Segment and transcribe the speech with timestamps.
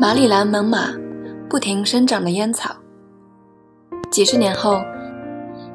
[0.00, 0.98] 马里兰猛犸，
[1.46, 2.74] 不停生长的烟草。
[4.10, 4.80] 几十年后，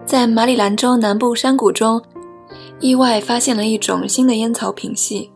[0.03, 2.01] 在马里兰州南部山谷中，
[2.79, 5.31] 意外发现了一种新的烟草品系，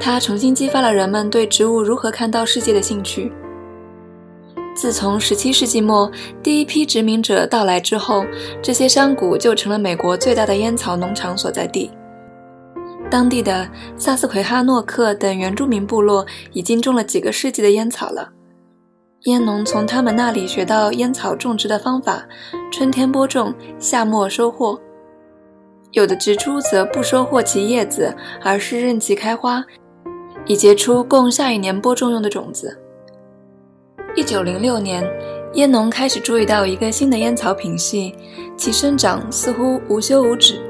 [0.00, 3.32] 它重新激发了人们对植物如何看到世界的兴趣。
[4.74, 6.10] 自从17世纪末
[6.42, 8.24] 第一批殖民者到来之后，
[8.60, 11.92] 这些山谷就成了美国最大的烟草农场所在地。
[13.14, 18.28] 当地的萨斯奎哈诺克等原住民部落已经种了几个世纪的烟草了。
[19.26, 22.26] 烟农从他们那里学到烟草种植的方法：
[22.72, 24.76] 春天播种，夏末收获。
[25.92, 29.64] 有的植株则不收获其叶子，而是任其开花，
[30.44, 32.76] 以结出供下一年播种用的种子。
[34.16, 35.08] 一九零六年，
[35.52, 38.12] 烟农开始注意到一个新的烟草品系，
[38.56, 40.60] 其生长似乎无休无止。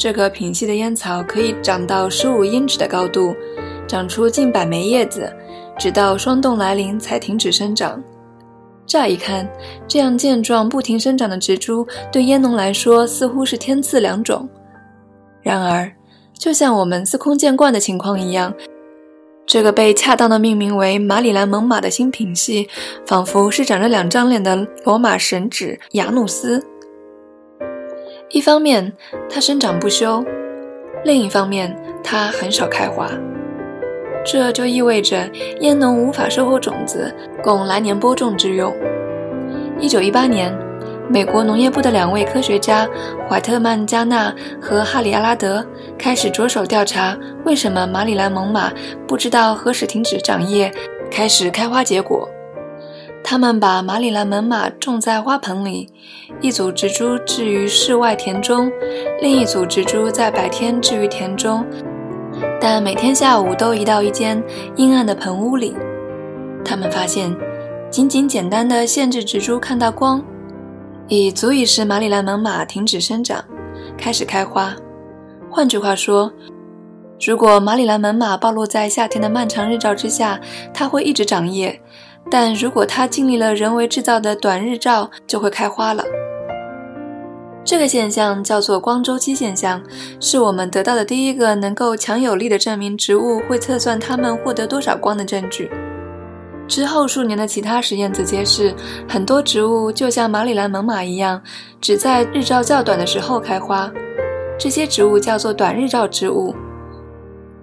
[0.00, 3.36] 这个品系的烟草可以长到十五英尺的高度，
[3.86, 5.30] 长出近百枚叶子，
[5.78, 8.02] 直到霜冻来临才停止生长。
[8.86, 9.46] 乍一看，
[9.86, 14.48] 这样健壮不停生长的植株对烟农来说似乎是天赐良种。
[15.42, 15.92] 然而，
[16.32, 18.54] 就像我们司空见惯的情况一样，
[19.46, 22.66] 这个被恰当的命名为马里兰猛犸的新品系，
[23.06, 26.64] 仿佛是长着两张脸的罗马神祇雅努斯。
[28.32, 28.92] 一方面，
[29.28, 30.24] 它生长不休；
[31.04, 33.10] 另一方面，它很少开花。
[34.24, 35.28] 这就意味着
[35.60, 38.72] 烟农无法收获种子供来年播种之用。
[39.80, 40.56] 一九一八年，
[41.08, 42.88] 美国农业部的两位科学家
[43.28, 45.66] 怀特曼加纳和哈里阿拉德
[45.98, 48.70] 开始着手调查为什么马里兰猛犸
[49.08, 50.72] 不知道何时停止长叶，
[51.10, 52.28] 开始开花结果。
[53.30, 55.88] 他们把马里兰猛犸种在花盆里，
[56.40, 58.68] 一组植株置于室外田中，
[59.22, 61.64] 另一组植株在白天置于田中，
[62.60, 64.42] 但每天下午都移到一间
[64.74, 65.76] 阴暗的棚屋里。
[66.64, 67.32] 他们发现，
[67.88, 70.20] 仅仅简单的限制植株看到光，
[71.06, 73.44] 已足以使马里兰猛犸停止生长，
[73.96, 74.74] 开始开花。
[75.48, 76.32] 换句话说，
[77.24, 80.40] 如果马里兰猛犸暴露在夏天的漫长日照之下，
[80.74, 81.80] 它会一直长叶。
[82.28, 86.04] 但如果它经历了人为制造的短日照，就会开花了。
[87.62, 89.80] 这个现象叫做光周期现象，
[90.18, 95.70] 是我们得到的第一个能够强有力的证明植物会测算它们获得多少光的证据。
[96.66, 98.74] 之后数年的其他实验则揭示，
[99.08, 101.40] 很多植物就像马里兰猛犸一样，
[101.80, 103.90] 只在日照较短的时候开花。
[104.58, 106.54] 这些植物叫做短日照植物。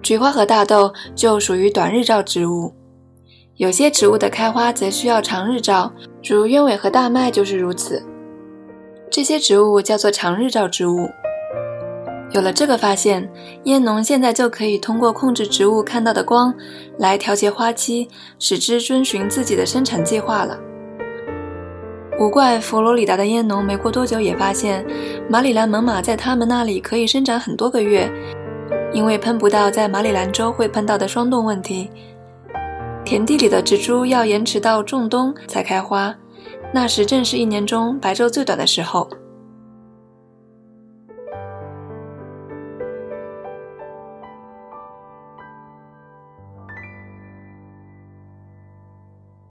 [0.02, 2.72] 菊花和大豆就属于短日照植物。
[3.58, 5.92] 有些植物的开花则需要长日照，
[6.22, 8.00] 如鸢尾和大麦就是如此。
[9.10, 11.10] 这些植物叫做长日照植物。
[12.30, 13.28] 有了这个发现，
[13.64, 16.54] 烟农现在就可以通过控制植物看到的光
[16.98, 18.08] 来调节花期，
[18.38, 20.56] 使之遵循自己的生产计划了。
[22.20, 24.86] 无怪佛罗里达的烟农没过多久也发现，
[25.28, 28.08] 马里兰猛犸在他们那里可以生长很多个月，
[28.92, 31.90] 因为喷不到在马里兰州会碰到的霜冻问题。
[33.08, 36.14] 田地里的植株要延迟到仲冬才开花，
[36.74, 39.08] 那时正是一年中白昼最短的时候。